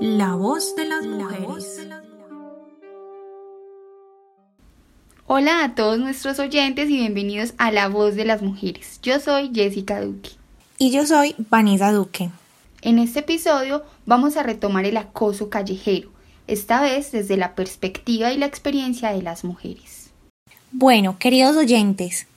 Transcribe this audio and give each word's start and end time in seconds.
La 0.00 0.36
voz 0.36 0.76
de 0.76 0.84
las 0.84 1.04
mujeres. 1.04 1.80
Hola 5.26 5.64
a 5.64 5.74
todos 5.74 5.98
nuestros 5.98 6.38
oyentes 6.38 6.88
y 6.88 6.98
bienvenidos 6.98 7.54
a 7.58 7.72
La 7.72 7.88
voz 7.88 8.14
de 8.14 8.24
las 8.24 8.40
mujeres. 8.40 9.00
Yo 9.02 9.18
soy 9.18 9.50
Jessica 9.52 10.00
Duque. 10.00 10.30
Y 10.78 10.92
yo 10.92 11.04
soy 11.04 11.34
Vanessa 11.50 11.90
Duque. 11.90 12.30
En 12.80 13.00
este 13.00 13.20
episodio 13.20 13.82
vamos 14.06 14.36
a 14.36 14.44
retomar 14.44 14.84
el 14.84 14.96
acoso 14.96 15.50
callejero, 15.50 16.10
esta 16.46 16.80
vez 16.80 17.10
desde 17.10 17.36
la 17.36 17.56
perspectiva 17.56 18.32
y 18.32 18.38
la 18.38 18.46
experiencia 18.46 19.10
de 19.10 19.22
las 19.22 19.42
mujeres. 19.42 20.10
Bueno, 20.70 21.18
queridos 21.18 21.56
oyentes, 21.56 22.28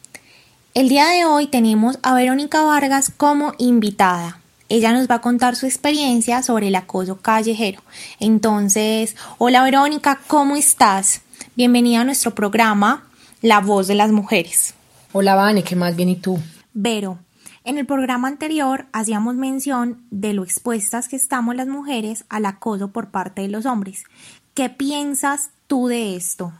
el 0.73 0.89
día 0.89 1.05
de 1.09 1.25
hoy 1.25 1.46
tenemos 1.46 2.00
a 2.02 2.16
Verónica 2.16 2.64
Vargas 2.64 3.12
como 3.16 3.54
invitada. 3.59 4.41
Ella 4.71 4.93
nos 4.93 5.09
va 5.09 5.15
a 5.15 5.21
contar 5.21 5.57
su 5.57 5.65
experiencia 5.65 6.41
sobre 6.43 6.69
el 6.69 6.75
acoso 6.75 7.17
callejero. 7.17 7.81
Entonces, 8.21 9.17
hola 9.38 9.63
Verónica, 9.63 10.21
¿cómo 10.27 10.55
estás? 10.55 11.23
Bienvenida 11.57 11.99
a 11.99 12.03
nuestro 12.05 12.34
programa 12.34 13.05
La 13.41 13.59
voz 13.59 13.88
de 13.88 13.95
las 13.95 14.13
mujeres. 14.13 14.73
Hola 15.12 15.35
Vane, 15.35 15.65
¿qué 15.65 15.76
más 15.76 15.98
bien 15.98 16.07
y 16.07 16.15
tú? 16.15 16.39
Vero, 16.73 17.20
en 17.65 17.79
el 17.79 17.85
programa 17.85 18.29
anterior 18.29 18.85
hacíamos 18.93 19.35
mención 19.35 20.05
de 20.09 20.31
lo 20.31 20.45
expuestas 20.45 21.09
que 21.09 21.17
estamos 21.17 21.53
las 21.53 21.67
mujeres 21.67 22.23
al 22.29 22.45
acoso 22.45 22.93
por 22.93 23.09
parte 23.09 23.41
de 23.41 23.49
los 23.49 23.65
hombres. 23.65 24.05
¿Qué 24.53 24.70
piensas 24.70 25.49
tú 25.67 25.88
de 25.88 26.15
esto? 26.15 26.53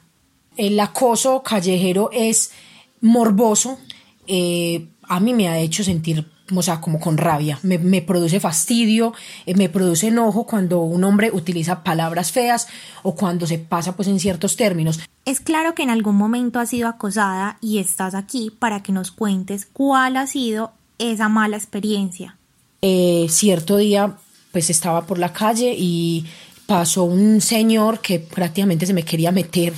El 0.58 0.78
acoso 0.82 1.44
callejero 1.44 2.10
es 2.12 2.52
morboso, 3.00 3.80
eh, 4.28 4.90
a 5.04 5.22
mí 5.22 5.34
me 5.34 5.48
ha 5.48 5.60
hecho 5.60 5.82
sentir, 5.86 6.28
o 6.60 6.62
sea, 6.62 6.82
como 6.82 7.00
con 7.00 7.18
rabia, 7.18 7.60
me, 7.64 8.02
produce 8.02 8.40
fastidio, 8.40 9.14
eh, 9.46 9.56
me 9.56 9.70
produce 9.70 10.08
enojo 10.08 10.46
cuando 10.46 10.82
un 10.82 11.04
hombre 11.04 11.32
utiliza 11.32 11.84
palabras 11.84 12.32
feas 12.32 12.68
o 13.04 13.16
cuando 13.16 13.48
se 13.48 13.58
pasa 13.60 13.96
pues 13.96 14.08
en 14.08 14.20
ciertos 14.20 14.56
términos. 14.56 15.00
Es 15.26 15.40
claro 15.40 15.76
que 15.76 15.84
en 15.84 15.90
algún 15.90 16.16
momento 16.16 16.60
has 16.60 16.70
sido 16.70 16.88
acosada 16.88 17.58
y 17.62 17.80
estás 17.80 18.16
aquí 18.16 18.52
para 18.58 18.84
que 18.84 18.92
nos 18.92 19.12
cuentes 19.12 19.66
cuál 19.66 20.18
ha 20.18 20.28
sido 20.28 20.72
esa 20.98 21.30
mala 21.30 21.58
experiencia. 21.58 22.38
Eh, 22.82 23.28
cierto 23.30 23.78
día 23.78 24.18
pues 24.52 24.70
estaba 24.70 25.06
por 25.06 25.20
la 25.20 25.32
calle 25.32 25.76
y 25.78 26.26
pasó 26.66 27.04
un 27.04 27.42
señor 27.42 28.00
que 28.00 28.20
prácticamente 28.20 28.86
se 28.86 28.94
me 28.94 29.04
quería 29.04 29.32
meter 29.32 29.74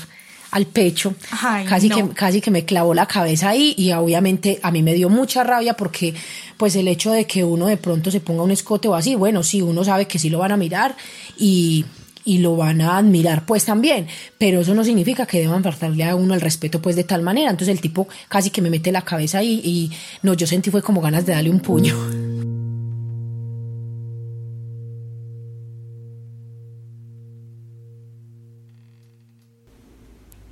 al 0.53 0.67
pecho, 0.67 1.15
casi, 1.67 1.89
que, 1.89 2.09
casi 2.09 2.39
que 2.39 2.51
me 2.51 2.63
clavó 2.63 2.93
la 2.93 3.07
cabeza 3.07 3.49
ahí 3.49 3.73
y 3.75 3.91
obviamente 3.91 4.59
a 4.61 4.69
mí 4.69 4.83
me 4.83 4.93
dio 4.93 5.09
mucha 5.09 5.43
rabia 5.43 5.73
porque 5.73 6.13
pues 6.57 6.75
el 6.75 6.87
hecho 6.87 7.11
de 7.11 7.25
que 7.25 7.43
uno 7.43 7.65
de 7.65 7.77
pronto 7.77 8.11
se 8.11 8.19
ponga 8.19 8.43
un 8.43 8.51
escote 8.51 8.87
o 8.87 8.93
así, 8.93 9.15
bueno, 9.15 9.41
sí, 9.41 9.63
uno 9.63 9.83
sabe 9.83 10.05
que 10.05 10.19
sí 10.19 10.29
lo 10.29 10.37
van 10.37 10.51
a 10.51 10.57
mirar 10.57 10.95
y, 11.39 11.85
y 12.23 12.37
lo 12.37 12.55
van 12.55 12.81
a 12.81 12.97
admirar 12.97 13.47
pues 13.47 13.65
también, 13.65 14.05
pero 14.37 14.61
eso 14.61 14.75
no 14.75 14.83
significa 14.83 15.25
que 15.25 15.39
deban 15.39 15.63
faltarle 15.63 16.03
a 16.03 16.15
uno 16.15 16.35
el 16.35 16.41
respeto 16.41 16.79
pues 16.79 16.95
de 16.95 17.03
tal 17.03 17.23
manera, 17.23 17.49
entonces 17.49 17.75
el 17.75 17.81
tipo 17.81 18.07
casi 18.29 18.51
que 18.51 18.61
me 18.61 18.69
mete 18.69 18.91
la 18.91 19.01
cabeza 19.01 19.39
ahí 19.39 19.59
y 19.63 19.91
no, 20.21 20.35
yo 20.35 20.45
sentí 20.45 20.69
fue 20.69 20.83
como 20.83 21.01
ganas 21.01 21.25
de 21.25 21.33
darle 21.33 21.49
un 21.49 21.61
puño. 21.61 21.95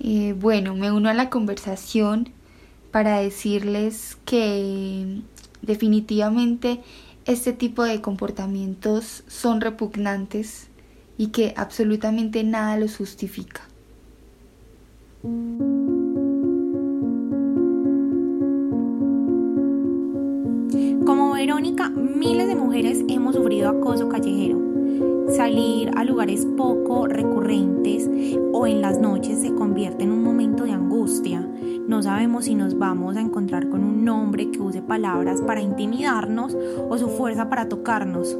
Eh, 0.04 0.34
bueno, 0.34 0.74
me 0.74 0.92
uno 0.92 1.10
a 1.10 1.14
la 1.14 1.30
conversación 1.30 2.30
para 2.90 3.20
decirles 3.20 4.18
que 4.26 5.22
definitivamente 5.62 6.82
este 7.26 7.54
tipo 7.54 7.84
de 7.84 8.02
comportamientos 8.02 9.24
son 9.28 9.62
repugnantes 9.62 10.70
y 11.20 11.28
que 11.28 11.54
absolutamente 11.56 12.44
nada 12.44 12.78
los 12.78 12.98
justifica. 12.98 13.62
Como 21.06 21.34
Verónica, 21.34 21.90
miles 21.90 22.48
de 22.48 22.56
mujeres 22.56 23.06
hemos 23.08 23.36
sufrido 23.36 23.70
acoso 23.70 24.10
callejero 24.10 24.71
Salir 25.30 25.92
a 25.96 26.04
lugares 26.04 26.46
poco 26.58 27.08
recurrentes 27.08 28.10
o 28.52 28.68
en 28.68 28.82
las 28.82 29.00
noches 29.00 29.40
se 29.40 29.54
convierte 29.54 30.04
en 30.04 30.12
un 30.12 30.24
momento 30.24 30.66
de 30.66 30.72
angustia. 30.72 31.48
No 31.88 32.04
sabemos 32.04 32.46
si 32.46 32.56
nos 32.56 32.78
vamos 32.78 33.16
a 33.16 33.22
encontrar 33.22 33.70
con 33.70 33.84
un 33.84 34.08
hombre 34.10 34.52
que 34.52 34.60
use 34.60 34.82
palabras 34.82 35.42
para 35.42 35.62
intimidarnos 35.62 36.56
o 36.90 36.98
su 36.98 37.08
fuerza 37.10 37.50
para 37.50 37.70
tocarnos. 37.70 38.38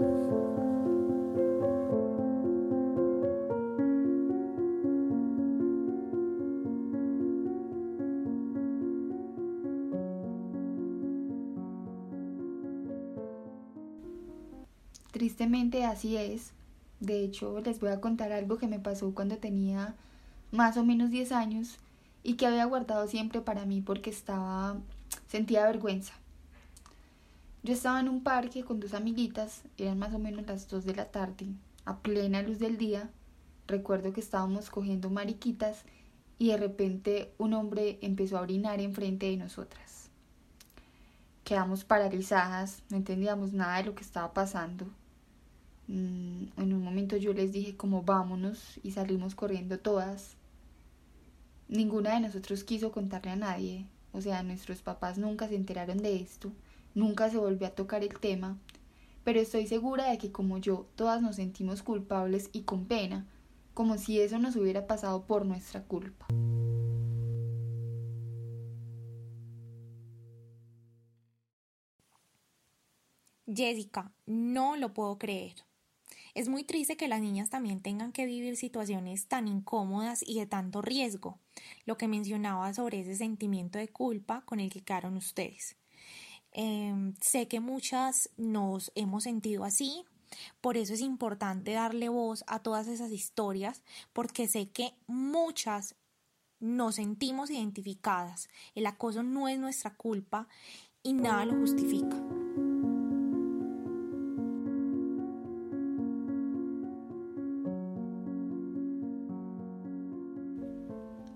Tristemente 15.12 15.86
así 15.86 16.18
es. 16.18 16.54
De 17.02 17.24
hecho, 17.24 17.60
les 17.62 17.80
voy 17.80 17.90
a 17.90 18.00
contar 18.00 18.32
algo 18.32 18.58
que 18.58 18.68
me 18.68 18.80
pasó 18.80 19.14
cuando 19.14 19.38
tenía 19.38 19.96
más 20.52 20.78
o 20.78 20.86
menos 20.86 21.10
10 21.10 21.32
años 21.32 21.80
y 22.24 22.36
que 22.36 22.46
había 22.46 22.64
guardado 22.66 23.08
siempre 23.08 23.42
para 23.42 23.66
mí 23.66 23.82
porque 23.82 24.12
estaba 24.12 24.78
sentía 25.28 25.66
vergüenza. 25.66 26.14
Yo 27.64 27.74
estaba 27.74 28.00
en 28.00 28.08
un 28.08 28.22
parque 28.22 28.64
con 28.64 28.80
dos 28.80 28.94
amiguitas, 28.94 29.64
eran 29.80 29.98
más 29.98 30.14
o 30.14 30.20
menos 30.20 30.46
las 30.46 30.68
2 30.68 30.86
de 30.86 30.96
la 30.96 31.06
tarde, 31.06 31.48
a 31.86 31.98
plena 31.98 32.44
luz 32.44 32.60
del 32.60 32.78
día. 32.78 33.10
Recuerdo 33.68 34.14
que 34.14 34.22
estábamos 34.22 34.70
cogiendo 34.70 35.10
mariquitas 35.10 35.84
y 36.38 36.50
de 36.50 36.58
repente 36.58 37.34
un 37.40 37.54
hombre 37.54 37.98
empezó 38.02 38.38
a 38.38 38.42
orinar 38.42 38.80
enfrente 38.80 39.28
de 39.28 39.38
nosotras. 39.38 40.10
Quedamos 41.44 41.84
paralizadas, 41.84 42.84
no 42.90 42.98
entendíamos 42.98 43.54
nada 43.54 43.78
de 43.78 43.86
lo 43.86 43.96
que 43.96 44.04
estaba 44.04 44.34
pasando. 44.34 44.86
Mm, 45.88 46.46
en 46.58 46.74
un 46.74 46.84
momento 46.84 47.18
yo 47.18 47.34
les 47.34 47.52
dije 47.52 47.76
como 47.76 48.04
vámonos 48.04 48.80
y 48.84 48.92
salimos 48.92 49.36
corriendo 49.36 49.80
todas. 49.80 50.36
Ninguna 51.68 52.14
de 52.14 52.22
nosotros 52.22 52.64
quiso 52.64 52.92
contarle 52.92 53.32
a 53.32 53.36
nadie, 53.36 53.88
o 54.14 54.22
sea, 54.22 54.44
nuestros 54.44 54.82
papás 54.82 55.18
nunca 55.18 55.48
se 55.48 55.56
enteraron 55.56 55.98
de 56.00 56.18
esto, 56.18 56.52
nunca 56.94 57.30
se 57.30 57.38
volvió 57.38 57.68
a 57.68 57.72
tocar 57.72 58.04
el 58.04 58.20
tema, 58.20 58.58
pero 59.24 59.40
estoy 59.40 59.68
segura 59.68 60.10
de 60.10 60.18
que 60.18 60.32
como 60.32 60.58
yo, 60.58 60.88
todas 60.96 61.22
nos 61.22 61.38
sentimos 61.38 61.82
culpables 61.84 62.50
y 62.52 62.64
con 62.64 62.86
pena, 62.86 63.26
como 63.74 63.98
si 63.98 64.20
eso 64.20 64.38
nos 64.38 64.56
hubiera 64.56 64.88
pasado 64.88 65.26
por 65.26 65.46
nuestra 65.46 65.84
culpa. 65.84 66.28
Jessica, 73.48 74.14
no 74.26 74.78
lo 74.78 74.94
puedo 74.94 75.18
creer. 75.18 75.56
Es 76.34 76.48
muy 76.48 76.64
triste 76.64 76.98
que 76.98 77.08
las 77.08 77.22
niñas 77.22 77.50
también 77.50 77.82
tengan 77.82 78.12
que 78.12 78.26
vivir 78.26 78.56
situaciones 78.56 79.28
tan 79.28 79.48
incómodas 79.48 80.24
y 80.26 80.40
de 80.40 80.46
tanto 80.46 80.82
riesgo, 80.82 81.40
lo 81.86 81.98
que 81.98 82.08
mencionaba 82.08 82.74
sobre 82.74 83.02
ese 83.02 83.16
sentimiento 83.16 83.78
de 83.78 83.90
culpa 83.90 84.42
con 84.46 84.60
el 84.60 84.70
que 84.70 84.82
quedaron 84.82 85.18
ustedes. 85.18 85.76
Em, 86.54 87.14
sé 87.22 87.48
que 87.48 87.60
muchas 87.60 88.30
nos 88.38 88.92
hemos 88.96 89.24
sentido 89.24 89.64
así, 89.64 90.06
por 90.62 90.78
eso 90.78 90.94
es 90.94 91.02
importante 91.02 91.74
darle 91.74 92.10
voz 92.10 92.44
a 92.48 92.60
todas 92.60 92.88
esas 92.88 93.12
historias, 93.12 93.84
porque 94.14 94.48
sé 94.48 94.70
que 94.70 94.94
muchas 95.08 95.96
nos 96.60 96.96
sentimos 96.96 97.50
identificadas. 97.50 98.50
El 98.76 98.86
acoso 98.86 99.24
no 99.24 99.48
es 99.48 99.60
nuestra 99.60 99.96
culpa 99.96 100.48
y 101.04 101.14
nada 101.14 101.46
lo 101.46 101.56
justifica. 101.56 102.41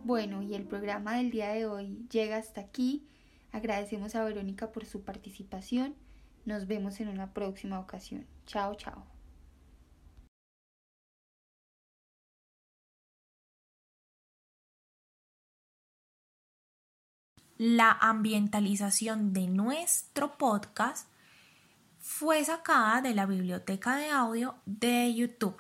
Bueno, 0.06 0.44
y 0.44 0.54
el 0.54 0.66
programa 0.68 1.16
del 1.16 1.32
día 1.32 1.50
de 1.50 1.66
hoy 1.66 2.06
llega 2.12 2.38
hasta 2.38 2.62
aquí. 2.62 3.08
Agradecemos 3.52 4.14
a 4.14 4.24
Verónica 4.24 4.72
por 4.72 4.86
su 4.86 5.02
participación. 5.02 5.96
Nos 6.46 6.68
vemos 6.68 7.00
en 7.00 7.08
una 7.08 7.34
próxima 7.34 7.80
ocasión. 7.80 8.28
Chao, 8.46 8.76
chao. 8.76 9.04
La 17.58 17.92
ambientalización 18.00 19.34
de 19.34 19.48
nuestro 19.48 20.38
podcast 20.38 21.08
fue 21.98 22.46
sacada 22.46 23.02
de 23.02 23.16
la 23.16 23.26
biblioteca 23.26 23.96
de 23.96 24.12
audio 24.12 24.54
de 24.68 25.16
YouTube. 25.16 25.56